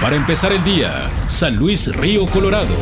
[0.00, 2.74] Para empezar el día, San Luis Río Colorado.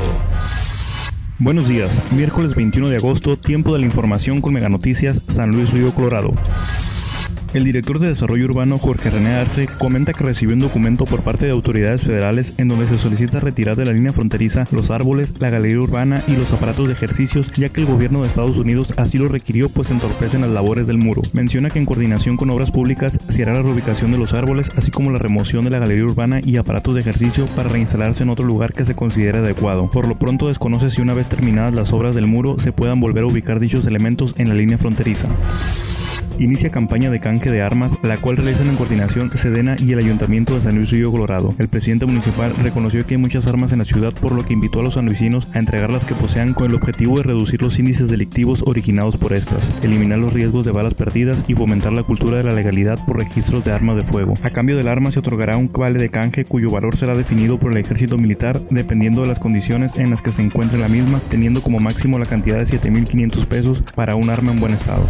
[1.38, 5.70] Buenos días, miércoles 21 de agosto, tiempo de la información con Mega Noticias, San Luis
[5.70, 6.32] Río Colorado.
[7.54, 11.46] El director de Desarrollo Urbano, Jorge René Arce, comenta que recibió un documento por parte
[11.46, 15.50] de autoridades federales en donde se solicita retirar de la línea fronteriza los árboles, la
[15.50, 19.18] galería urbana y los aparatos de ejercicios, ya que el gobierno de Estados Unidos así
[19.18, 21.22] lo requirió pues entorpecen las labores del muro.
[21.32, 24.90] Menciona que en coordinación con obras públicas se hará la reubicación de los árboles, así
[24.90, 28.46] como la remoción de la galería urbana y aparatos de ejercicio para reinstalarse en otro
[28.46, 29.88] lugar que se considere adecuado.
[29.92, 33.22] Por lo pronto desconoce si una vez terminadas las obras del muro se puedan volver
[33.22, 35.28] a ubicar dichos elementos en la línea fronteriza
[36.38, 40.54] inicia campaña de canje de armas, la cual realizan en coordinación Sedena y el Ayuntamiento
[40.54, 41.54] de San Luis Río Colorado.
[41.58, 44.80] El presidente municipal reconoció que hay muchas armas en la ciudad, por lo que invitó
[44.80, 48.08] a los sanluisinos a entregar las que posean con el objetivo de reducir los índices
[48.08, 52.44] delictivos originados por estas, eliminar los riesgos de balas perdidas y fomentar la cultura de
[52.44, 54.34] la legalidad por registros de armas de fuego.
[54.42, 57.72] A cambio del arma se otorgará un vale de canje cuyo valor será definido por
[57.72, 61.62] el ejército militar dependiendo de las condiciones en las que se encuentre la misma, teniendo
[61.62, 65.06] como máximo la cantidad de 7.500 pesos para un arma en buen estado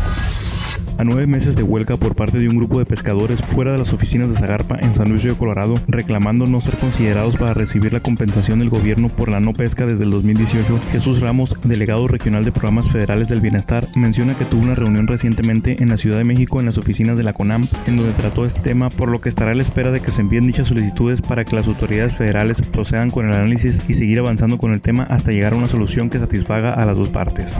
[0.98, 3.92] a nueve meses de huelga por parte de un grupo de pescadores fuera de las
[3.92, 8.00] oficinas de Zagarpa en San Luis Río Colorado, reclamando no ser considerados para recibir la
[8.00, 12.52] compensación del gobierno por la no pesca desde el 2018, Jesús Ramos, delegado regional de
[12.52, 16.60] programas federales del bienestar, menciona que tuvo una reunión recientemente en la Ciudad de México
[16.60, 19.52] en las oficinas de la CONAM, en donde trató este tema, por lo que estará
[19.52, 23.10] a la espera de que se envíen dichas solicitudes para que las autoridades federales procedan
[23.10, 26.18] con el análisis y seguir avanzando con el tema hasta llegar a una solución que
[26.18, 27.56] satisfaga a las dos partes.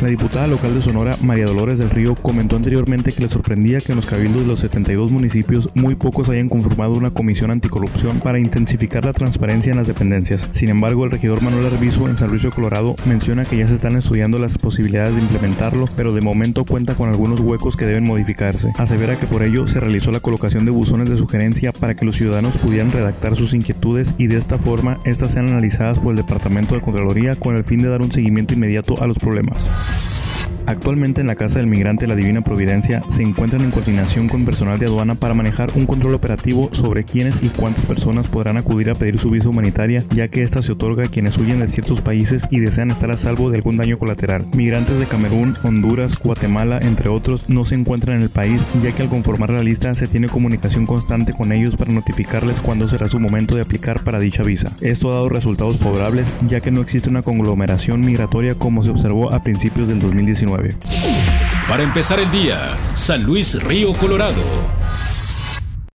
[0.00, 3.92] La diputada local de Sonora, María Dolores del Río, comentó anteriormente que le sorprendía que
[3.92, 8.38] en los cabildos de los 72 municipios muy pocos hayan conformado una comisión anticorrupción para
[8.38, 10.48] intensificar la transparencia en las dependencias.
[10.50, 13.74] Sin embargo, el regidor Manuel Arbizu en San Luis de Colorado menciona que ya se
[13.74, 18.04] están estudiando las posibilidades de implementarlo, pero de momento cuenta con algunos huecos que deben
[18.04, 18.72] modificarse.
[18.76, 22.16] Asevera que por ello se realizó la colocación de buzones de sugerencia para que los
[22.16, 26.74] ciudadanos pudieran redactar sus inquietudes y de esta forma estas sean analizadas por el Departamento
[26.74, 29.70] de Contraloría con el fin de dar un seguimiento inmediato a los problemas.
[30.74, 34.76] Actualmente en la Casa del Migrante La Divina Providencia se encuentran en coordinación con personal
[34.76, 38.96] de aduana para manejar un control operativo sobre quiénes y cuántas personas podrán acudir a
[38.96, 42.48] pedir su visa humanitaria, ya que esta se otorga a quienes huyen de ciertos países
[42.50, 44.48] y desean estar a salvo de algún daño colateral.
[44.52, 49.02] Migrantes de Camerún, Honduras, Guatemala, entre otros, no se encuentran en el país, ya que
[49.02, 53.20] al conformar la lista se tiene comunicación constante con ellos para notificarles cuándo será su
[53.20, 54.72] momento de aplicar para dicha visa.
[54.80, 59.32] Esto ha dado resultados favorables, ya que no existe una conglomeración migratoria como se observó
[59.32, 60.63] a principios del 2019.
[61.68, 64.42] Para empezar el día, San Luis Río Colorado.